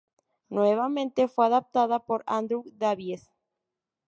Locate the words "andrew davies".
2.25-3.29